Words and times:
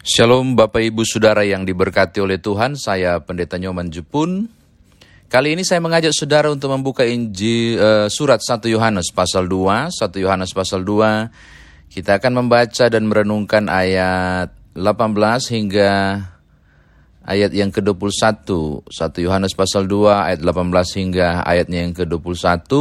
Shalom 0.00 0.56
Bapak 0.56 0.80
Ibu 0.80 1.04
Saudara 1.04 1.44
yang 1.44 1.68
diberkati 1.68 2.24
oleh 2.24 2.40
Tuhan, 2.40 2.72
saya 2.72 3.20
Pendeta 3.20 3.60
Nyoman 3.60 3.92
Jepun. 3.92 4.48
Kali 5.28 5.52
ini 5.52 5.60
saya 5.60 5.84
mengajak 5.84 6.16
saudara 6.16 6.48
untuk 6.48 6.72
membuka 6.72 7.04
Injil 7.04 7.76
uh, 7.76 8.08
surat 8.08 8.40
1 8.40 8.64
Yohanes 8.72 9.12
pasal 9.12 9.44
2, 9.44 9.92
1 9.92 10.24
Yohanes 10.24 10.56
pasal 10.56 10.88
2. 10.88 11.92
Kita 11.92 12.16
akan 12.16 12.32
membaca 12.32 12.88
dan 12.88 13.12
merenungkan 13.12 13.68
ayat 13.68 14.48
18 14.72 14.88
hingga 15.52 15.90
ayat 17.20 17.52
yang 17.52 17.68
ke-21. 17.68 18.48
1 18.88 18.88
Yohanes 19.20 19.52
pasal 19.52 19.84
2 19.84 20.32
ayat 20.32 20.40
18 20.40 20.96
hingga 20.96 21.44
ayatnya 21.44 21.84
yang 21.84 21.92
ke-21. 21.92 22.72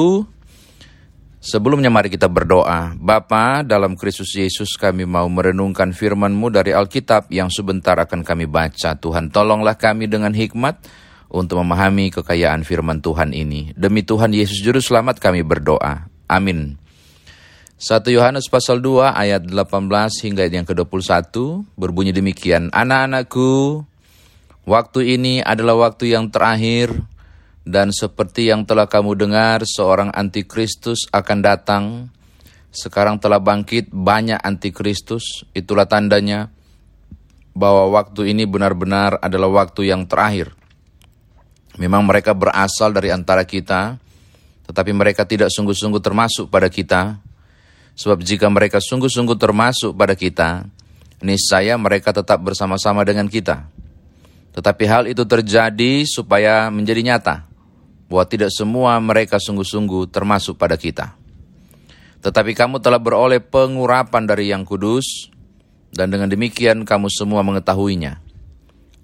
Sebelumnya 1.39 1.87
mari 1.87 2.11
kita 2.11 2.27
berdoa. 2.27 2.99
Bapa, 2.99 3.63
dalam 3.63 3.95
Kristus 3.95 4.35
Yesus 4.35 4.75
kami 4.75 5.07
mau 5.07 5.23
merenungkan 5.31 5.95
firman-Mu 5.95 6.51
dari 6.51 6.75
Alkitab 6.75 7.31
yang 7.31 7.47
sebentar 7.47 7.95
akan 7.95 8.27
kami 8.27 8.43
baca. 8.43 8.99
Tuhan 8.99 9.31
tolonglah 9.31 9.79
kami 9.79 10.11
dengan 10.11 10.35
hikmat 10.35 10.83
untuk 11.31 11.63
memahami 11.63 12.11
kekayaan 12.11 12.67
firman 12.67 12.99
Tuhan 12.99 13.31
ini. 13.31 13.71
Demi 13.71 14.03
Tuhan 14.03 14.35
Yesus 14.35 14.59
Juru 14.59 14.83
Selamat 14.83 15.23
kami 15.23 15.39
berdoa. 15.47 16.11
Amin. 16.27 16.75
1 17.79 18.03
Yohanes 18.11 18.51
pasal 18.51 18.83
2 18.83 19.15
ayat 19.15 19.47
18 19.47 19.87
hingga 20.27 20.43
yang 20.43 20.67
ke-21 20.67 21.31
berbunyi 21.79 22.11
demikian. 22.11 22.67
Anak-anakku, 22.75 23.87
waktu 24.67 25.15
ini 25.15 25.39
adalah 25.39 25.87
waktu 25.87 26.11
yang 26.11 26.27
terakhir 26.27 26.91
dan 27.69 27.93
seperti 27.93 28.49
yang 28.49 28.65
telah 28.65 28.89
kamu 28.89 29.13
dengar, 29.13 29.61
seorang 29.61 30.09
antikristus 30.09 31.05
akan 31.13 31.37
datang. 31.45 31.83
Sekarang 32.73 33.21
telah 33.21 33.37
bangkit 33.37 33.93
banyak 33.93 34.41
antikristus. 34.41 35.45
Itulah 35.53 35.85
tandanya 35.85 36.49
bahwa 37.53 37.93
waktu 37.93 38.33
ini 38.33 38.49
benar-benar 38.49 39.21
adalah 39.21 39.53
waktu 39.53 39.93
yang 39.93 40.09
terakhir. 40.09 40.57
Memang 41.77 42.09
mereka 42.09 42.33
berasal 42.33 42.89
dari 42.89 43.13
antara 43.13 43.45
kita, 43.45 44.01
tetapi 44.65 44.89
mereka 44.89 45.29
tidak 45.29 45.53
sungguh-sungguh 45.53 46.01
termasuk 46.01 46.49
pada 46.49 46.73
kita. 46.73 47.21
Sebab 47.93 48.17
jika 48.25 48.49
mereka 48.49 48.81
sungguh-sungguh 48.81 49.37
termasuk 49.37 49.93
pada 49.93 50.17
kita, 50.17 50.65
niscaya 51.21 51.77
mereka 51.77 52.17
tetap 52.17 52.41
bersama-sama 52.41 53.05
dengan 53.05 53.29
kita. 53.29 53.69
Tetapi 54.57 54.83
hal 54.89 55.03
itu 55.05 55.21
terjadi 55.29 56.01
supaya 56.09 56.73
menjadi 56.73 57.05
nyata 57.05 57.48
bahwa 58.09 58.25
tidak 58.25 58.49
semua 58.49 58.97
mereka 58.97 59.37
sungguh-sungguh 59.37 60.09
termasuk 60.09 60.57
pada 60.57 60.75
kita. 60.75 61.13
Tetapi 62.19 62.51
kamu 62.57 62.83
telah 62.83 62.99
beroleh 62.99 63.39
pengurapan 63.39 64.27
dari 64.27 64.51
yang 64.51 64.67
kudus, 64.67 65.31
dan 65.95 66.11
dengan 66.11 66.27
demikian 66.27 66.83
kamu 66.83 67.07
semua 67.07 67.45
mengetahuinya. 67.45 68.19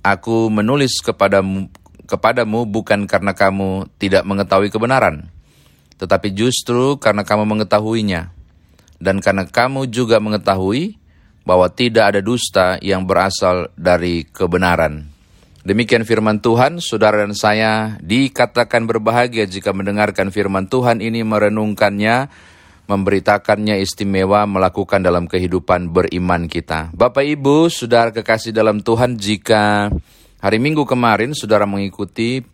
Aku 0.04 0.52
menulis 0.52 1.00
kepadamu, 1.00 1.72
kepadamu 2.06 2.68
bukan 2.68 3.08
karena 3.08 3.32
kamu 3.32 3.88
tidak 3.98 4.28
mengetahui 4.28 4.70
kebenaran, 4.70 5.32
tetapi 5.96 6.36
justru 6.36 7.00
karena 7.00 7.24
kamu 7.24 7.48
mengetahuinya, 7.48 8.36
dan 9.00 9.24
karena 9.24 9.48
kamu 9.48 9.88
juga 9.88 10.20
mengetahui 10.20 11.00
bahwa 11.46 11.70
tidak 11.72 12.14
ada 12.14 12.22
dusta 12.26 12.82
yang 12.82 13.06
berasal 13.06 13.70
dari 13.80 14.26
kebenaran. 14.28 15.15
Demikian 15.66 16.06
firman 16.06 16.46
Tuhan, 16.46 16.78
saudara 16.78 17.26
dan 17.26 17.34
saya 17.34 17.98
dikatakan 17.98 18.86
berbahagia 18.86 19.50
jika 19.50 19.74
mendengarkan 19.74 20.30
firman 20.30 20.70
Tuhan 20.70 21.02
ini, 21.02 21.26
merenungkannya, 21.26 22.30
memberitakannya 22.86 23.82
istimewa, 23.82 24.46
melakukan 24.46 25.02
dalam 25.02 25.26
kehidupan 25.26 25.90
beriman 25.90 26.46
kita. 26.46 26.94
Bapak 26.94 27.26
Ibu, 27.26 27.74
saudara 27.74 28.14
kekasih 28.14 28.54
dalam 28.54 28.86
Tuhan, 28.86 29.18
jika 29.18 29.90
hari 30.38 30.62
Minggu 30.62 30.86
kemarin 30.86 31.34
saudara 31.34 31.66
mengikuti 31.66 32.46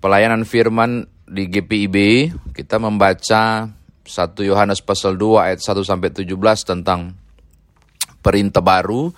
pelayanan 0.00 0.48
firman 0.48 1.04
di 1.28 1.52
GPIB, 1.52 1.96
kita 2.56 2.80
membaca 2.80 3.68
1 3.68 4.48
Yohanes 4.48 4.80
pasal 4.80 5.20
2 5.20 5.44
ayat 5.44 5.60
1 5.60 5.76
sampai 5.84 6.08
17 6.08 6.32
tentang 6.64 7.12
perintah 8.24 8.64
baru 8.64 9.12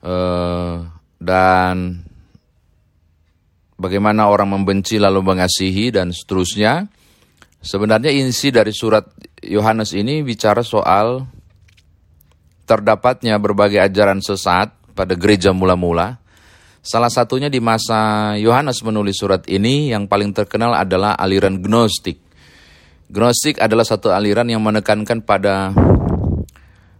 uh, 0.00 0.80
dan 1.20 2.08
bagaimana 3.84 4.32
orang 4.32 4.48
membenci 4.48 4.96
lalu 4.96 5.20
mengasihi 5.20 5.92
dan 5.92 6.08
seterusnya. 6.08 6.88
Sebenarnya 7.60 8.08
isi 8.08 8.48
dari 8.48 8.72
surat 8.72 9.04
Yohanes 9.44 9.92
ini 9.92 10.24
bicara 10.24 10.64
soal 10.64 11.28
terdapatnya 12.64 13.36
berbagai 13.36 13.80
ajaran 13.84 14.24
sesat 14.24 14.72
pada 14.96 15.12
gereja 15.12 15.52
mula-mula. 15.52 16.16
Salah 16.84 17.08
satunya 17.08 17.48
di 17.48 17.64
masa 17.64 18.32
Yohanes 18.36 18.84
menulis 18.84 19.16
surat 19.16 19.44
ini 19.48 19.92
yang 19.92 20.04
paling 20.04 20.36
terkenal 20.36 20.76
adalah 20.76 21.16
aliran 21.16 21.60
Gnostik. 21.60 22.20
Gnostik 23.08 23.60
adalah 23.60 23.88
satu 23.88 24.12
aliran 24.12 24.48
yang 24.48 24.60
menekankan 24.60 25.24
pada 25.24 25.72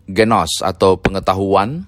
genos 0.09 0.61
atau 0.65 0.97
pengetahuan. 0.97 1.85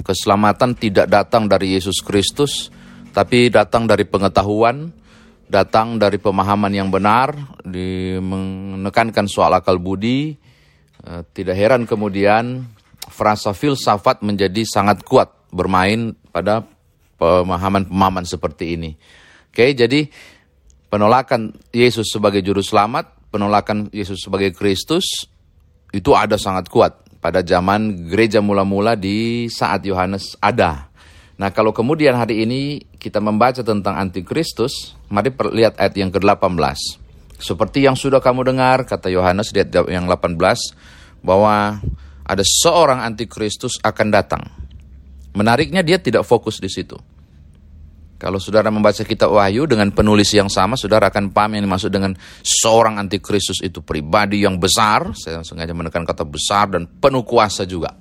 Keselamatan 0.00 0.74
tidak 0.74 1.12
datang 1.12 1.44
dari 1.44 1.76
Yesus 1.76 2.00
Kristus, 2.00 2.72
tapi 3.10 3.50
datang 3.50 3.90
dari 3.90 4.06
pengetahuan, 4.06 4.90
datang 5.50 5.98
dari 5.98 6.18
pemahaman 6.22 6.70
yang 6.70 6.88
benar, 6.88 7.34
di 7.66 8.18
menekankan 8.22 9.26
soal 9.26 9.50
akal 9.54 9.82
budi. 9.82 10.34
Eh, 11.00 11.22
tidak 11.34 11.56
heran 11.56 11.88
kemudian 11.88 12.68
frasa 13.10 13.50
filsafat 13.56 14.22
menjadi 14.22 14.62
sangat 14.62 15.02
kuat 15.02 15.32
bermain 15.50 16.14
pada 16.30 16.62
pemahaman-pemahaman 17.18 18.24
seperti 18.24 18.78
ini. 18.78 18.90
Oke, 19.50 19.74
jadi 19.74 20.06
penolakan 20.86 21.56
Yesus 21.74 22.14
sebagai 22.14 22.40
juru 22.40 22.62
selamat, 22.62 23.30
penolakan 23.34 23.90
Yesus 23.90 24.22
sebagai 24.22 24.54
Kristus 24.54 25.26
itu 25.90 26.14
ada 26.14 26.38
sangat 26.38 26.70
kuat 26.70 27.02
pada 27.18 27.42
zaman 27.42 28.08
gereja 28.08 28.38
mula-mula 28.38 28.94
di 28.94 29.50
saat 29.50 29.82
Yohanes 29.84 30.38
ada. 30.38 30.88
Nah 31.36 31.48
kalau 31.52 31.72
kemudian 31.72 32.16
hari 32.16 32.44
ini 32.44 32.89
kita 33.00 33.16
membaca 33.16 33.64
tentang 33.64 33.96
antikristus, 33.96 34.92
mari 35.08 35.32
lihat 35.56 35.80
ayat 35.80 35.96
yang 35.96 36.12
ke-18. 36.12 37.00
Seperti 37.40 37.88
yang 37.88 37.96
sudah 37.96 38.20
kamu 38.20 38.44
dengar, 38.44 38.84
kata 38.84 39.08
Yohanes 39.08 39.56
di 39.56 39.64
ayat 39.64 39.88
yang 39.88 40.04
18, 40.04 41.24
bahwa 41.24 41.80
ada 42.28 42.44
seorang 42.44 43.00
antikristus 43.00 43.80
akan 43.80 44.12
datang. 44.12 44.44
Menariknya 45.32 45.80
dia 45.80 45.96
tidak 45.96 46.28
fokus 46.28 46.60
di 46.60 46.68
situ. 46.68 47.00
Kalau 48.20 48.36
saudara 48.36 48.68
membaca 48.68 49.00
kitab 49.00 49.32
Wahyu 49.32 49.64
dengan 49.64 49.88
penulis 49.96 50.28
yang 50.36 50.52
sama, 50.52 50.76
saudara 50.76 51.08
akan 51.08 51.32
paham 51.32 51.56
yang 51.56 51.64
dimaksud 51.64 51.88
dengan 51.88 52.12
seorang 52.44 53.00
antikristus 53.00 53.64
itu 53.64 53.80
pribadi 53.80 54.44
yang 54.44 54.60
besar, 54.60 55.16
saya 55.16 55.40
sengaja 55.40 55.72
menekan 55.72 56.04
kata 56.04 56.28
besar 56.28 56.68
dan 56.76 56.84
penuh 56.84 57.24
kuasa 57.24 57.64
juga 57.64 57.96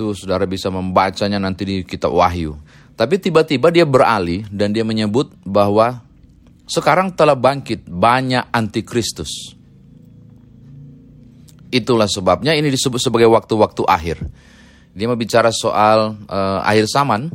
itu 0.00 0.16
saudara 0.16 0.48
bisa 0.48 0.72
membacanya 0.72 1.36
nanti 1.36 1.68
di 1.68 1.76
kitab 1.84 2.16
Wahyu. 2.16 2.56
Tapi 2.94 3.16
tiba-tiba 3.16 3.72
dia 3.72 3.88
beralih 3.88 4.44
dan 4.52 4.70
dia 4.70 4.84
menyebut 4.84 5.32
bahwa 5.42 6.04
sekarang 6.70 7.10
telah 7.10 7.34
bangkit 7.34 7.88
banyak 7.90 8.46
antikristus. 8.54 9.58
Itulah 11.70 12.10
sebabnya 12.10 12.54
ini 12.54 12.70
disebut 12.70 12.98
sebagai 12.98 13.30
waktu-waktu 13.30 13.82
akhir. 13.86 14.16
Dia 14.94 15.06
mau 15.06 15.18
bicara 15.18 15.54
soal 15.54 16.18
uh, 16.26 16.60
akhir 16.66 16.90
zaman. 16.90 17.30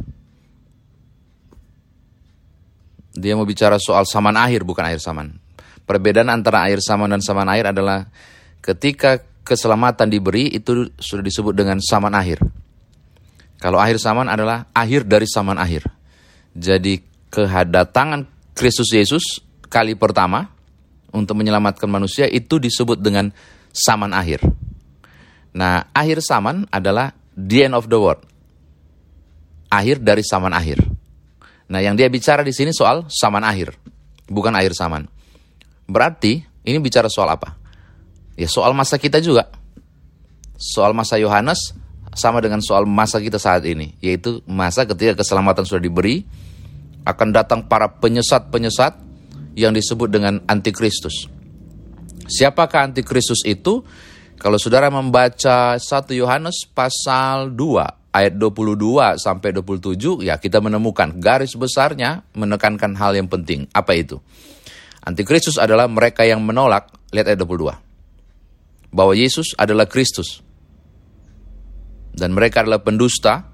Dia 3.16 3.32
mau 3.36 3.48
bicara 3.48 3.80
soal 3.80 4.04
zaman 4.04 4.36
akhir 4.36 4.68
bukan 4.68 4.84
akhir 4.84 5.00
zaman. 5.00 5.40
Perbedaan 5.88 6.28
antara 6.28 6.68
akhir 6.68 6.84
zaman 6.84 7.16
dan 7.16 7.24
zaman 7.24 7.48
akhir 7.48 7.72
adalah 7.72 8.12
ketika 8.60 9.24
keselamatan 9.46 10.12
diberi 10.12 10.52
itu 10.52 10.92
sudah 11.00 11.24
disebut 11.24 11.56
dengan 11.56 11.80
zaman 11.80 12.12
akhir. 12.12 12.44
Kalau 13.60 13.80
akhir 13.80 13.98
zaman 13.98 14.28
adalah 14.28 14.68
akhir 14.76 15.08
dari 15.08 15.26
zaman 15.26 15.56
akhir. 15.56 15.88
Jadi 16.56 17.00
kedatangan 17.32 18.54
Kristus 18.56 18.92
Yesus 18.92 19.44
kali 19.68 19.96
pertama 20.00 20.48
untuk 21.12 21.40
menyelamatkan 21.40 21.88
manusia 21.88 22.28
itu 22.28 22.60
disebut 22.60 23.00
dengan 23.00 23.32
zaman 23.72 24.12
akhir. 24.16 24.44
Nah, 25.56 25.88
akhir 25.96 26.20
zaman 26.20 26.68
adalah 26.72 27.16
the 27.36 27.68
end 27.68 27.76
of 27.76 27.88
the 27.88 28.00
world. 28.00 28.24
Akhir 29.72 30.04
dari 30.04 30.24
zaman 30.24 30.52
akhir. 30.52 30.84
Nah, 31.72 31.80
yang 31.80 31.96
dia 31.96 32.12
bicara 32.12 32.44
di 32.44 32.52
sini 32.52 32.76
soal 32.76 33.08
zaman 33.08 33.42
akhir, 33.44 33.76
bukan 34.28 34.54
akhir 34.56 34.76
zaman. 34.76 35.08
Berarti 35.88 36.44
ini 36.68 36.78
bicara 36.80 37.08
soal 37.08 37.32
apa? 37.32 37.56
Ya 38.36 38.52
soal 38.52 38.76
masa 38.76 39.00
kita 39.00 39.24
juga. 39.24 39.48
Soal 40.56 40.96
masa 40.96 41.20
Yohanes 41.20 41.76
sama 42.16 42.40
dengan 42.40 42.64
soal 42.64 42.88
masa 42.88 43.20
kita 43.20 43.36
saat 43.36 43.68
ini, 43.68 44.00
yaitu 44.00 44.40
masa 44.48 44.88
ketika 44.88 45.20
keselamatan 45.22 45.68
sudah 45.68 45.84
diberi, 45.84 46.24
akan 47.06 47.30
datang 47.36 47.68
para 47.68 47.92
penyesat-penyesat 48.02 48.98
yang 49.54 49.76
disebut 49.76 50.10
dengan 50.10 50.40
antikristus. 50.48 51.28
Siapakah 52.26 52.90
antikristus 52.90 53.44
itu? 53.46 53.86
Kalau 54.40 54.60
saudara 54.60 54.92
membaca 54.92 55.80
1 55.80 55.84
Yohanes 56.16 56.68
pasal 56.72 57.54
2 57.54 58.06
ayat 58.16 58.34
22 58.40 59.20
sampai 59.20 59.52
27 59.52 60.24
ya 60.24 60.40
kita 60.40 60.64
menemukan 60.64 61.12
garis 61.20 61.52
besarnya 61.56 62.24
menekankan 62.36 62.96
hal 62.96 63.16
yang 63.16 63.28
penting. 63.28 63.68
Apa 63.76 63.96
itu? 63.96 64.20
Antikristus 65.06 65.60
adalah 65.62 65.86
mereka 65.86 66.26
yang 66.26 66.42
menolak, 66.42 66.90
lihat 67.14 67.30
ayat 67.30 67.40
22. 67.44 67.78
Bahwa 68.96 69.14
Yesus 69.14 69.54
adalah 69.60 69.86
Kristus. 69.86 70.45
Dan 72.16 72.32
mereka 72.32 72.64
adalah 72.64 72.80
pendusta 72.80 73.52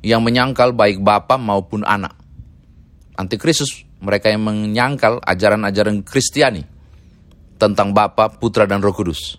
yang 0.00 0.24
menyangkal 0.24 0.72
baik 0.72 1.04
Bapa 1.04 1.36
maupun 1.36 1.84
anak. 1.84 2.16
Antikristus 3.20 3.84
mereka 4.00 4.32
yang 4.32 4.40
menyangkal 4.40 5.20
ajaran-ajaran 5.20 6.00
Kristiani 6.00 6.64
tentang 7.60 7.92
Bapa, 7.92 8.32
Putra 8.32 8.64
dan 8.64 8.80
Roh 8.80 8.96
Kudus. 8.96 9.36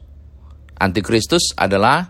Antikristus 0.77 1.57
adalah 1.57 2.05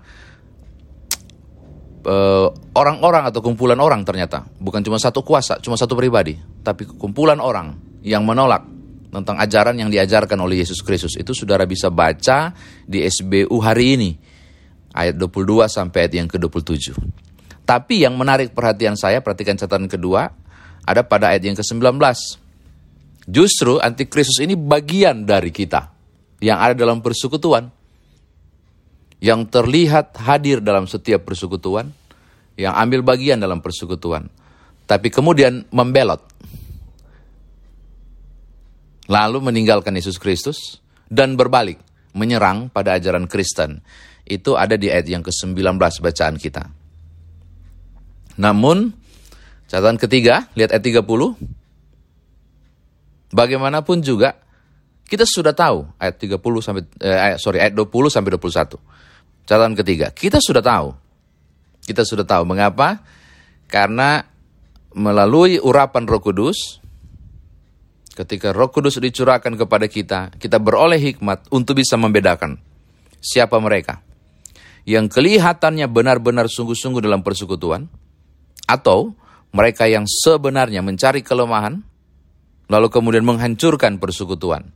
eh, 2.03 2.47
orang-orang 2.75 3.31
atau 3.31 3.39
kumpulan 3.39 3.79
orang 3.79 4.03
ternyata, 4.03 4.43
bukan 4.59 4.83
cuma 4.83 4.99
satu 4.99 5.23
kuasa, 5.23 5.63
cuma 5.63 5.79
satu 5.79 5.95
pribadi, 5.95 6.35
tapi 6.59 6.83
kumpulan 6.83 7.39
orang 7.39 7.79
yang 8.03 8.27
menolak 8.27 8.67
tentang 9.11 9.39
ajaran 9.39 9.75
yang 9.75 9.91
diajarkan 9.91 10.39
oleh 10.39 10.63
Yesus 10.63 10.83
Kristus. 10.83 11.15
Itu 11.15 11.31
saudara 11.31 11.63
bisa 11.63 11.87
baca 11.87 12.51
di 12.83 13.03
SBU 13.03 13.55
hari 13.63 13.95
ini, 13.95 14.11
ayat 14.91 15.15
22 15.15 15.67
sampai 15.67 16.07
ayat 16.07 16.13
yang 16.23 16.27
ke-27. 16.29 16.95
Tapi 17.63 18.03
yang 18.03 18.19
menarik 18.19 18.51
perhatian 18.51 18.99
saya, 18.99 19.23
perhatikan 19.23 19.55
catatan 19.55 19.87
kedua, 19.87 20.27
ada 20.83 21.01
pada 21.05 21.31
ayat 21.31 21.45
yang 21.45 21.57
ke-19. 21.57 21.97
Justru 23.29 23.77
antikristus 23.79 24.41
ini 24.41 24.57
bagian 24.57 25.23
dari 25.23 25.53
kita 25.53 25.93
yang 26.41 26.57
ada 26.59 26.73
dalam 26.73 26.99
persekutuan. 26.99 27.69
Yang 29.21 29.53
terlihat 29.53 30.17
hadir 30.17 30.65
dalam 30.65 30.89
setiap 30.89 31.21
persekutuan, 31.21 31.93
yang 32.57 32.73
ambil 32.73 33.05
bagian 33.05 33.37
dalam 33.37 33.61
persekutuan. 33.61 34.25
Tapi 34.89 35.13
kemudian 35.13 35.69
membelot. 35.69 36.25
Lalu 39.05 39.37
meninggalkan 39.45 39.93
Yesus 39.93 40.17
Kristus 40.17 40.81
dan 41.05 41.37
berbalik, 41.37 41.77
menyerang 42.17 42.73
pada 42.73 42.97
ajaran 42.97 43.29
Kristen. 43.29 43.85
Itu 44.25 44.55
ada 44.55 44.77
di 44.77 44.87
ayat 44.87 45.07
yang 45.09 45.23
ke-19 45.25 45.77
bacaan 45.77 46.35
kita. 46.37 46.69
Namun, 48.39 48.93
catatan 49.67 49.97
ketiga, 49.99 50.47
lihat 50.55 50.71
ayat 50.71 50.83
30. 50.83 51.03
Bagaimanapun 53.31 54.03
juga 54.03 54.35
kita 55.07 55.27
sudah 55.27 55.51
tahu 55.51 55.87
ayat 55.99 56.15
30 56.19 56.39
sampai 56.63 56.83
eh, 57.03 57.35
sorry 57.35 57.59
ayat 57.59 57.75
20 57.75 57.91
sampai 58.07 58.31
21. 58.39 58.79
Catatan 59.43 59.75
ketiga, 59.75 60.07
kita 60.15 60.39
sudah 60.39 60.63
tahu. 60.63 60.95
Kita 61.83 62.07
sudah 62.07 62.23
tahu 62.23 62.47
mengapa? 62.47 63.03
Karena 63.67 64.23
melalui 64.95 65.59
urapan 65.59 66.07
Roh 66.07 66.23
Kudus 66.23 66.79
ketika 68.15 68.51
Roh 68.51 68.71
Kudus 68.71 68.99
dicurahkan 68.99 69.55
kepada 69.55 69.87
kita, 69.87 70.19
kita 70.35 70.59
beroleh 70.59 70.99
hikmat 70.99 71.47
untuk 71.51 71.79
bisa 71.79 71.95
membedakan 71.95 72.59
siapa 73.19 73.55
mereka 73.59 74.03
yang 74.85 75.07
kelihatannya 75.07 75.85
benar-benar 75.89 76.49
sungguh-sungguh 76.49 77.01
dalam 77.05 77.21
persekutuan 77.21 77.85
atau 78.65 79.13
mereka 79.51 79.85
yang 79.85 80.07
sebenarnya 80.07 80.79
mencari 80.81 81.21
kelemahan 81.21 81.83
lalu 82.71 82.87
kemudian 82.87 83.27
menghancurkan 83.27 83.99
persekutuan. 83.99 84.71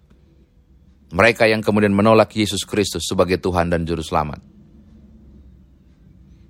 Mereka 1.16 1.48
yang 1.48 1.64
kemudian 1.64 1.96
menolak 1.96 2.36
Yesus 2.36 2.68
Kristus 2.68 3.08
sebagai 3.08 3.40
Tuhan 3.40 3.72
dan 3.72 3.88
Juru 3.88 4.04
Selamat. 4.04 4.44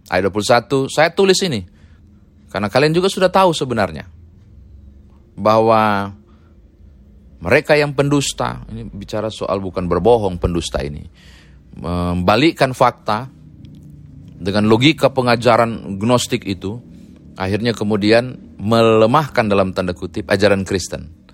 Ayat 0.10 0.26
21, 0.26 0.90
saya 0.90 1.14
tulis 1.14 1.38
ini. 1.46 1.62
Karena 2.50 2.66
kalian 2.72 2.98
juga 2.98 3.12
sudah 3.12 3.30
tahu 3.30 3.54
sebenarnya. 3.54 4.10
Bahwa 5.38 6.10
mereka 7.46 7.78
yang 7.78 7.94
pendusta, 7.94 8.66
ini 8.74 8.90
bicara 8.90 9.30
soal 9.30 9.62
bukan 9.62 9.86
berbohong 9.86 10.42
pendusta 10.42 10.82
ini. 10.82 11.06
Membalikkan 11.78 12.74
fakta 12.74 13.35
dengan 14.36 14.68
logika 14.68 15.12
pengajaran 15.12 16.00
gnostik 16.00 16.44
itu, 16.44 16.80
akhirnya 17.40 17.72
kemudian 17.76 18.56
melemahkan 18.60 19.48
dalam 19.48 19.72
tanda 19.72 19.96
kutip 19.96 20.28
ajaran 20.32 20.64
Kristen 20.64 21.26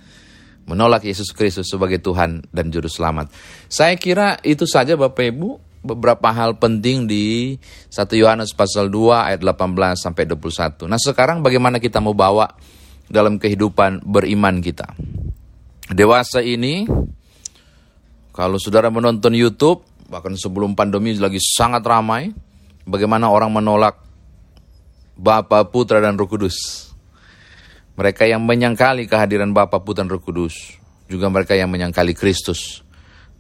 menolak 0.70 1.04
Yesus 1.06 1.34
Kristus 1.34 1.70
sebagai 1.70 2.00
Tuhan 2.00 2.46
dan 2.54 2.70
Juru 2.70 2.88
Selamat. 2.88 3.34
Saya 3.68 3.98
kira 3.98 4.38
itu 4.46 4.70
saja 4.70 4.94
Bapak 4.96 5.26
Ibu 5.34 5.50
beberapa 5.82 6.30
hal 6.30 6.62
penting 6.62 7.10
di 7.10 7.58
1 7.90 8.08
Yohanes 8.14 8.54
pasal 8.54 8.88
2 8.88 9.34
ayat 9.34 9.42
18 9.42 9.98
sampai 9.98 10.24
21. 10.30 10.86
Nah, 10.86 11.00
sekarang 11.02 11.42
bagaimana 11.42 11.82
kita 11.82 11.98
mau 11.98 12.14
bawa 12.14 12.46
dalam 13.10 13.42
kehidupan 13.42 14.06
beriman 14.06 14.62
kita? 14.62 14.94
Dewasa 15.92 16.40
ini 16.46 16.86
kalau 18.32 18.56
saudara 18.62 18.88
menonton 18.88 19.36
YouTube 19.36 19.84
bahkan 20.08 20.36
sebelum 20.40 20.76
pandemi 20.78 21.16
lagi 21.20 21.40
sangat 21.40 21.84
ramai 21.84 22.32
bagaimana 22.86 23.30
orang 23.30 23.52
menolak 23.54 24.02
Bapa, 25.18 25.70
Putra 25.70 26.02
dan 26.02 26.18
Roh 26.18 26.26
Kudus. 26.26 26.90
Mereka 27.94 28.26
yang 28.26 28.42
menyangkali 28.42 29.06
kehadiran 29.06 29.54
Bapa 29.54 29.84
Putra 29.84 30.08
Roh 30.08 30.22
Kudus, 30.24 30.78
juga 31.06 31.30
mereka 31.30 31.54
yang 31.54 31.70
menyangkali 31.70 32.18
Kristus. 32.18 32.82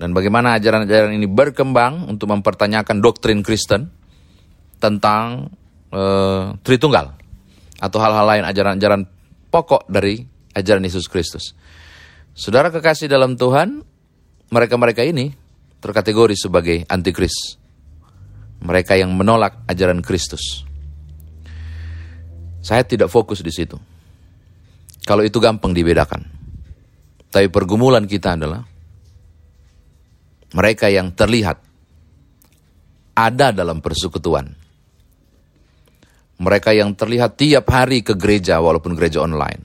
Dan 0.01 0.17
bagaimana 0.17 0.57
ajaran-ajaran 0.57 1.13
ini 1.13 1.29
berkembang 1.29 2.09
untuk 2.09 2.29
mempertanyakan 2.33 3.05
doktrin 3.05 3.45
Kristen 3.45 3.93
tentang 4.81 5.53
uh, 5.93 6.57
Tritunggal 6.65 7.13
atau 7.77 7.97
hal-hal 8.01 8.25
lain 8.25 8.43
ajaran-ajaran 8.49 9.05
pokok 9.53 9.85
dari 9.85 10.25
ajaran 10.57 10.81
Yesus 10.81 11.05
Kristus. 11.05 11.53
Saudara 12.33 12.73
kekasih 12.73 13.05
dalam 13.05 13.37
Tuhan, 13.37 13.85
mereka-mereka 14.49 15.05
ini 15.05 15.33
terkategori 15.81 16.33
sebagai 16.33 16.81
antikris. 16.89 17.60
Mereka 18.61 18.93
yang 18.97 19.13
menolak 19.17 19.65
ajaran 19.65 20.05
Kristus. 20.05 20.63
Saya 22.61 22.85
tidak 22.85 23.09
fokus 23.09 23.41
di 23.41 23.49
situ. 23.49 23.73
Kalau 25.01 25.25
itu 25.25 25.41
gampang 25.41 25.73
dibedakan. 25.73 26.21
Tapi 27.31 27.49
pergumulan 27.49 28.05
kita 28.05 28.37
adalah 28.37 28.61
mereka 30.53 30.91
yang 30.91 31.15
terlihat 31.15 31.57
ada 33.17 33.49
dalam 33.55 33.81
persekutuan. 33.81 34.51
Mereka 36.41 36.73
yang 36.73 36.97
terlihat 36.97 37.37
tiap 37.37 37.69
hari 37.69 38.01
ke 38.01 38.17
gereja 38.17 38.57
walaupun 38.61 38.97
gereja 38.97 39.21
online. 39.21 39.61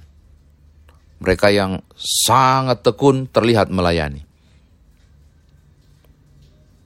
Mereka 1.16 1.48
yang 1.48 1.80
sangat 1.96 2.84
tekun 2.84 3.28
terlihat 3.32 3.72
melayani. 3.72 4.20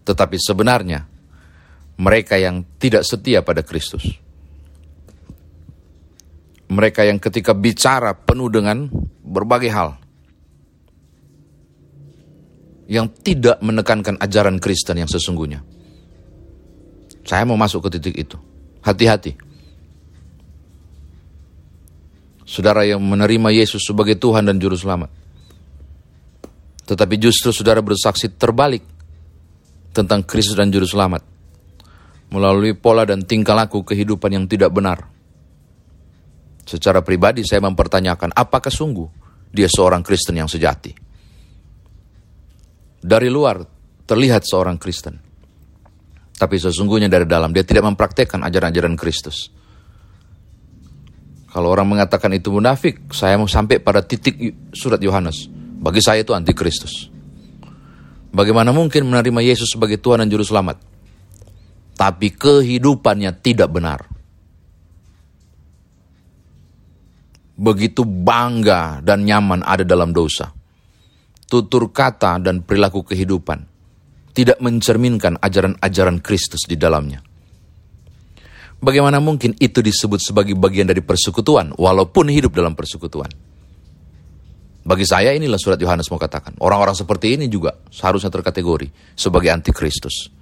Tetapi 0.06 0.36
sebenarnya 0.38 1.09
mereka 2.00 2.40
yang 2.40 2.64
tidak 2.80 3.04
setia 3.04 3.44
pada 3.44 3.60
Kristus 3.60 4.16
mereka 6.70 7.02
yang 7.02 7.18
ketika 7.18 7.50
bicara 7.52 8.14
penuh 8.14 8.46
dengan 8.46 8.86
berbagai 9.26 9.70
hal 9.74 9.98
yang 12.90 13.06
tidak 13.22 13.62
menekankan 13.62 14.18
ajaran 14.18 14.58
Kristen 14.58 14.98
yang 14.98 15.06
sesungguhnya. 15.06 15.62
Saya 17.22 17.46
mau 17.46 17.54
masuk 17.54 17.86
ke 17.86 17.98
titik 17.98 18.18
itu. 18.18 18.34
Hati-hati. 18.82 19.38
Saudara 22.42 22.82
yang 22.82 22.98
menerima 22.98 23.54
Yesus 23.54 23.86
sebagai 23.86 24.18
Tuhan 24.18 24.42
dan 24.42 24.58
Juru 24.58 24.74
Selamat. 24.74 25.06
Tetapi 26.82 27.14
justru 27.22 27.54
saudara 27.54 27.78
bersaksi 27.78 28.26
terbalik 28.26 28.82
tentang 29.94 30.26
Kristus 30.26 30.58
dan 30.58 30.74
Juru 30.74 30.90
Selamat. 30.90 31.22
Melalui 32.30 32.78
pola 32.78 33.02
dan 33.02 33.26
tingkah 33.26 33.58
laku 33.58 33.82
kehidupan 33.82 34.30
yang 34.30 34.46
tidak 34.46 34.70
benar 34.70 35.20
Secara 36.70 37.02
pribadi 37.02 37.42
saya 37.42 37.66
mempertanyakan 37.66 38.30
apakah 38.30 38.70
sungguh 38.70 39.08
dia 39.50 39.66
seorang 39.66 40.06
Kristen 40.06 40.38
yang 40.38 40.46
sejati. 40.46 40.94
Dari 43.02 43.26
luar 43.26 43.58
terlihat 44.06 44.46
seorang 44.46 44.78
Kristen. 44.78 45.18
Tapi 46.38 46.56
sesungguhnya 46.62 47.10
dari 47.10 47.26
dalam 47.26 47.50
dia 47.50 47.66
tidak 47.66 47.90
mempraktekkan 47.90 48.46
ajaran-ajaran 48.46 48.94
Kristus. 48.94 49.50
Kalau 51.50 51.74
orang 51.74 51.90
mengatakan 51.90 52.30
itu 52.38 52.54
munafik, 52.54 53.10
saya 53.10 53.34
mau 53.34 53.50
sampai 53.50 53.82
pada 53.82 54.06
titik 54.06 54.38
surat 54.70 55.02
Yohanes. 55.02 55.50
Bagi 55.82 55.98
saya 55.98 56.22
itu 56.22 56.30
antikristus. 56.30 57.10
Bagaimana 58.30 58.70
mungkin 58.70 59.10
menerima 59.10 59.42
Yesus 59.42 59.74
sebagai 59.74 59.98
Tuhan 59.98 60.22
dan 60.22 60.30
Juru 60.30 60.46
Selamat? 60.46 60.78
Tapi 62.00 62.32
kehidupannya 62.32 63.44
tidak 63.44 63.68
benar. 63.68 64.00
begitu 67.60 68.08
bangga 68.08 69.04
dan 69.04 69.28
nyaman 69.28 69.60
ada 69.60 69.84
dalam 69.84 70.16
dosa. 70.16 70.48
Tutur 71.44 71.92
kata 71.92 72.40
dan 72.40 72.64
perilaku 72.64 73.04
kehidupan 73.04 73.68
tidak 74.32 74.56
mencerminkan 74.64 75.36
ajaran-ajaran 75.36 76.24
Kristus 76.24 76.64
di 76.64 76.80
dalamnya. 76.80 77.20
Bagaimana 78.80 79.20
mungkin 79.20 79.52
itu 79.60 79.84
disebut 79.84 80.24
sebagai 80.24 80.56
bagian 80.56 80.88
dari 80.88 81.04
persekutuan, 81.04 81.76
walaupun 81.76 82.32
hidup 82.32 82.56
dalam 82.56 82.72
persekutuan? 82.72 83.28
Bagi 84.80 85.04
saya 85.04 85.36
inilah 85.36 85.60
surat 85.60 85.76
Yohanes 85.76 86.08
mau 86.08 86.16
katakan. 86.16 86.56
Orang-orang 86.56 86.96
seperti 86.96 87.36
ini 87.36 87.52
juga 87.52 87.76
seharusnya 87.92 88.32
terkategori 88.32 88.88
sebagai 89.12 89.52
antikristus. 89.52 90.32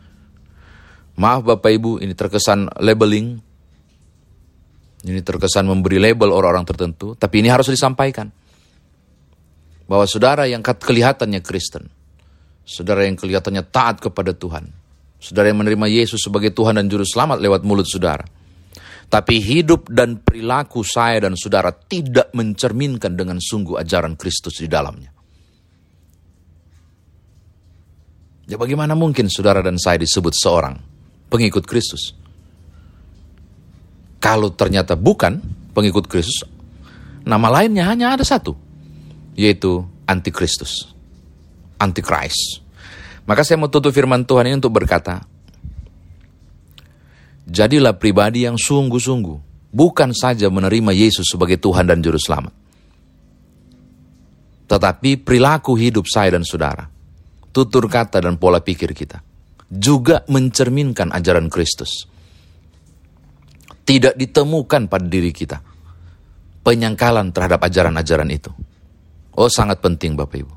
Maaf 1.19 1.43
Bapak 1.43 1.71
Ibu, 1.75 1.99
ini 1.99 2.15
terkesan 2.15 2.71
labeling. 2.79 3.43
Ini 5.03 5.21
terkesan 5.23 5.67
memberi 5.67 5.99
label 5.99 6.31
orang-orang 6.31 6.63
tertentu. 6.63 7.19
Tapi 7.19 7.43
ini 7.43 7.51
harus 7.51 7.67
disampaikan. 7.67 8.31
Bahwa 9.91 10.07
saudara 10.07 10.47
yang 10.47 10.63
kelihatannya 10.63 11.43
Kristen. 11.43 11.91
Saudara 12.63 13.03
yang 13.03 13.19
kelihatannya 13.19 13.67
taat 13.67 13.99
kepada 13.99 14.31
Tuhan. 14.31 14.71
Saudara 15.19 15.51
yang 15.51 15.59
menerima 15.59 15.91
Yesus 15.91 16.23
sebagai 16.23 16.55
Tuhan 16.55 16.79
dan 16.79 16.87
Juru 16.87 17.03
Selamat 17.03 17.43
lewat 17.43 17.67
mulut 17.67 17.91
saudara. 17.91 18.23
Tapi 19.09 19.43
hidup 19.43 19.91
dan 19.91 20.23
perilaku 20.23 20.87
saya 20.87 21.27
dan 21.27 21.35
saudara 21.35 21.75
tidak 21.75 22.31
mencerminkan 22.37 23.19
dengan 23.19 23.43
sungguh 23.43 23.81
ajaran 23.81 24.15
Kristus 24.15 24.63
di 24.63 24.69
dalamnya. 24.71 25.11
Ya 28.47 28.55
bagaimana 28.61 28.95
mungkin 28.95 29.27
saudara 29.33 29.65
dan 29.65 29.81
saya 29.81 29.99
disebut 29.99 30.37
seorang 30.37 30.98
pengikut 31.29 31.65
Kristus? 31.65 32.17
Kalau 34.19 34.51
ternyata 34.51 34.99
bukan 34.99 35.39
pengikut 35.73 36.11
Kristus, 36.11 36.43
nama 37.23 37.47
lainnya 37.49 37.87
hanya 37.87 38.19
ada 38.19 38.27
satu, 38.27 38.59
yaitu 39.39 39.87
antikristus, 40.11 40.91
antichrist. 41.79 42.65
Maka 43.29 43.45
saya 43.45 43.61
mau 43.61 43.71
tutup 43.71 43.93
firman 43.95 44.25
Tuhan 44.25 44.49
ini 44.49 44.59
untuk 44.59 44.75
berkata, 44.75 45.23
jadilah 47.47 47.95
pribadi 47.95 48.49
yang 48.49 48.57
sungguh-sungguh, 48.57 49.71
bukan 49.71 50.17
saja 50.17 50.49
menerima 50.49 50.97
Yesus 50.97 51.29
sebagai 51.29 51.61
Tuhan 51.61 51.87
dan 51.87 52.01
Juru 52.01 52.17
Selamat. 52.17 52.57
Tetapi 54.69 55.21
perilaku 55.25 55.77
hidup 55.77 56.05
saya 56.09 56.37
dan 56.37 56.45
saudara, 56.45 56.89
tutur 57.55 57.89
kata 57.89 58.21
dan 58.21 58.37
pola 58.37 58.61
pikir 58.61 58.93
kita, 58.93 59.21
juga 59.69 60.25
mencerminkan 60.33 61.13
ajaran 61.13 61.53
Kristus. 61.53 62.09
Tidak 63.85 64.17
ditemukan 64.17 64.89
pada 64.89 65.07
diri 65.09 65.33
kita 65.33 65.61
penyangkalan 66.61 67.33
terhadap 67.33 67.65
ajaran-ajaran 67.65 68.29
itu. 68.29 68.53
Oh 69.39 69.49
sangat 69.49 69.81
penting 69.81 70.13
Bapak 70.19 70.39
Ibu 70.45 70.55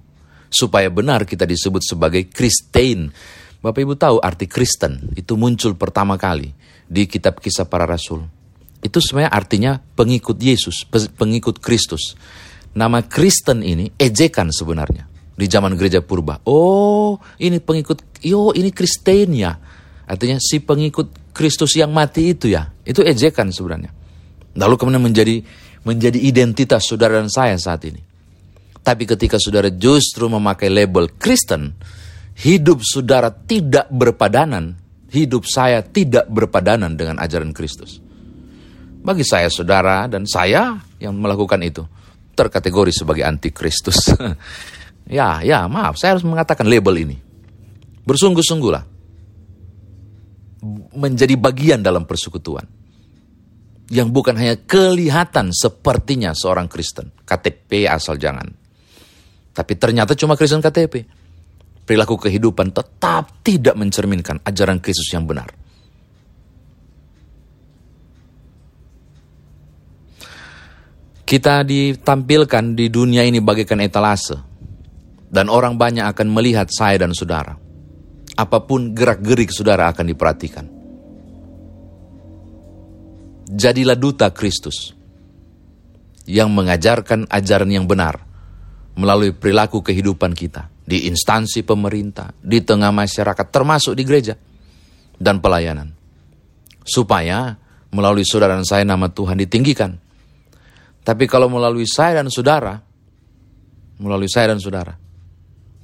supaya 0.51 0.91
benar 0.91 1.23
kita 1.23 1.47
disebut 1.47 1.79
sebagai 1.79 2.27
Kristen. 2.27 3.15
Bapak 3.63 3.79
Ibu 3.79 3.95
tahu 3.95 4.19
arti 4.19 4.51
Kristen 4.51 5.15
itu 5.15 5.39
muncul 5.39 5.79
pertama 5.79 6.19
kali 6.19 6.51
di 6.83 7.07
kitab 7.07 7.39
kisah 7.39 7.71
para 7.71 7.87
rasul. 7.87 8.27
Itu 8.83 8.99
sebenarnya 8.99 9.31
artinya 9.31 9.71
pengikut 9.79 10.35
Yesus, 10.41 10.83
pengikut 10.91 11.63
Kristus. 11.63 12.19
Nama 12.75 13.03
Kristen 13.05 13.63
ini 13.63 13.91
ejekan 13.95 14.51
sebenarnya 14.51 15.10
di 15.35 15.45
zaman 15.47 15.73
gereja 15.79 16.03
purba. 16.03 16.39
Oh, 16.45 17.17
ini 17.39 17.57
pengikut, 17.63 18.21
yo 18.23 18.51
ini 18.51 18.69
Kristen 18.69 19.33
ya. 19.35 19.55
Artinya 20.05 20.37
si 20.43 20.59
pengikut 20.59 21.31
Kristus 21.31 21.79
yang 21.79 21.95
mati 21.95 22.35
itu 22.35 22.51
ya. 22.51 22.67
Itu 22.83 23.01
ejekan 23.01 23.49
sebenarnya. 23.49 23.91
Lalu 24.59 24.75
kemudian 24.75 25.03
menjadi 25.03 25.39
menjadi 25.81 26.19
identitas 26.19 26.85
saudara 26.85 27.17
dan 27.17 27.31
saya 27.31 27.55
saat 27.57 27.81
ini. 27.87 28.01
Tapi 28.81 29.05
ketika 29.05 29.37
saudara 29.37 29.69
justru 29.69 30.25
memakai 30.25 30.69
label 30.69 31.09
Kristen, 31.15 31.77
hidup 32.41 32.81
saudara 32.81 33.29
tidak 33.29 33.87
berpadanan, 33.93 34.77
hidup 35.13 35.45
saya 35.45 35.85
tidak 35.85 36.25
berpadanan 36.29 36.97
dengan 36.97 37.21
ajaran 37.21 37.53
Kristus. 37.53 38.01
Bagi 39.01 39.25
saya 39.25 39.49
saudara 39.49 40.05
dan 40.05 40.29
saya 40.29 40.77
yang 41.01 41.17
melakukan 41.17 41.61
itu 41.65 41.85
terkategori 42.33 42.93
sebagai 42.93 43.25
antikristus. 43.25 43.97
ya, 45.07 45.41
ya, 45.41 45.65
maaf, 45.65 45.97
saya 45.97 46.17
harus 46.17 46.25
mengatakan 46.25 46.65
label 46.67 46.95
ini. 46.97 47.17
Bersungguh-sungguhlah 48.01 48.83
menjadi 50.93 51.33
bagian 51.37 51.81
dalam 51.81 52.05
persekutuan 52.05 52.65
yang 53.91 54.07
bukan 54.07 54.39
hanya 54.39 54.55
kelihatan 54.55 55.51
sepertinya 55.51 56.31
seorang 56.31 56.71
Kristen, 56.71 57.11
KTP 57.27 57.91
asal 57.91 58.15
jangan. 58.15 58.47
Tapi 59.51 59.73
ternyata 59.75 60.15
cuma 60.15 60.39
Kristen 60.39 60.63
KTP. 60.63 61.03
Perilaku 61.83 62.15
kehidupan 62.15 62.71
tetap 62.71 63.43
tidak 63.43 63.75
mencerminkan 63.75 64.39
ajaran 64.47 64.79
Kristus 64.79 65.11
yang 65.11 65.27
benar. 65.27 65.51
Kita 71.27 71.63
ditampilkan 71.63 72.75
di 72.75 72.87
dunia 72.87 73.27
ini 73.27 73.43
bagaikan 73.43 73.83
etalase. 73.83 74.50
Dan 75.31 75.47
orang 75.47 75.79
banyak 75.79 76.03
akan 76.03 76.27
melihat 76.27 76.67
saya 76.67 77.07
dan 77.07 77.15
saudara. 77.15 77.55
Apa 78.35 78.67
pun 78.67 78.91
gerak-gerik 78.91 79.47
saudara 79.47 79.87
akan 79.87 80.11
diperhatikan. 80.11 80.65
Jadilah 83.51 83.95
duta 83.95 84.31
Kristus 84.31 84.91
yang 86.27 86.51
mengajarkan 86.51 87.27
ajaran 87.31 87.71
yang 87.71 87.87
benar 87.87 88.23
melalui 88.95 89.31
perilaku 89.31 89.79
kehidupan 89.79 90.35
kita 90.35 90.67
di 90.83 91.07
instansi 91.07 91.63
pemerintah, 91.63 92.35
di 92.43 92.59
tengah 92.59 92.91
masyarakat, 92.91 93.47
termasuk 93.47 93.95
di 93.95 94.03
gereja 94.03 94.35
dan 95.15 95.39
pelayanan. 95.39 95.95
Supaya 96.83 97.55
melalui 97.93 98.25
saudara 98.27 98.57
dan 98.57 98.67
saya 98.67 98.83
nama 98.83 99.07
Tuhan 99.07 99.39
ditinggikan. 99.39 99.95
Tapi 101.01 101.25
kalau 101.25 101.49
melalui 101.49 101.87
saya 101.89 102.21
dan 102.21 102.29
saudara, 102.29 102.77
melalui 104.01 104.29
saya 104.29 104.53
dan 104.53 104.59
saudara, 104.61 105.00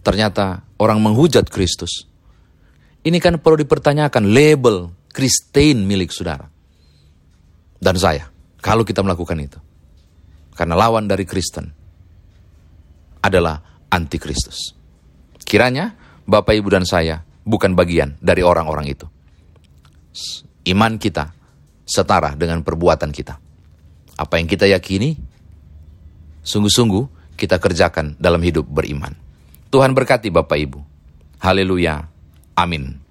ternyata 0.07 0.63
orang 0.79 1.03
menghujat 1.03 1.51
Kristus. 1.51 2.07
Ini 3.03 3.19
kan 3.19 3.43
perlu 3.43 3.59
dipertanyakan 3.59 4.31
label 4.31 4.95
Kristen 5.11 5.83
milik 5.83 6.15
saudara. 6.15 6.47
Dan 7.75 7.99
saya, 7.99 8.31
kalau 8.63 8.87
kita 8.87 9.03
melakukan 9.03 9.35
itu. 9.35 9.59
Karena 10.55 10.79
lawan 10.79 11.11
dari 11.11 11.27
Kristen 11.27 11.67
adalah 13.19 13.83
antikristus. 13.91 14.71
Kiranya 15.43 15.91
Bapak 16.23 16.55
Ibu 16.55 16.71
dan 16.71 16.87
saya 16.87 17.19
bukan 17.43 17.75
bagian 17.75 18.15
dari 18.23 18.41
orang-orang 18.47 18.87
itu. 18.87 19.05
Iman 20.71 20.95
kita 20.95 21.35
setara 21.83 22.31
dengan 22.33 22.63
perbuatan 22.63 23.11
kita. 23.11 23.35
Apa 24.17 24.39
yang 24.39 24.47
kita 24.47 24.65
yakini, 24.71 25.19
sungguh-sungguh 26.41 27.35
kita 27.37 27.61
kerjakan 27.61 28.17
dalam 28.17 28.41
hidup 28.41 28.65
beriman. 28.65 29.26
Tuhan 29.67 29.91
berkati 29.95 30.31
Bapak 30.31 30.57
Ibu. 30.59 30.79
Haleluya. 31.43 32.07
Amin. 32.57 33.06